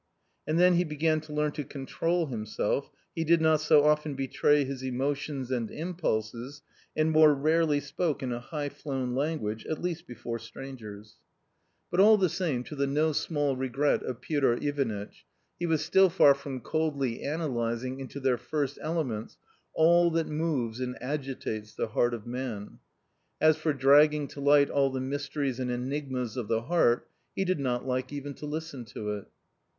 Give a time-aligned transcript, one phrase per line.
[0.47, 4.65] And then he began to learn to control himself, he did not so often betray
[4.65, 6.63] his emotions and impulses
[6.95, 11.19] and more rarely spoke in a high flown language, at least before strangers.
[11.19, 14.53] 64 A COMMON STORY But all the same, to the no small regret of Piotr
[14.53, 15.23] Ivanitch,
[15.59, 19.37] he was still far from coldly analysing into their first elements
[19.75, 22.79] all that moves and agitates the heart of man.
[23.39, 27.59] As for dragging to light all the mysteries and enigmas of the heart, he did
[27.59, 29.25] not like even to listen to it.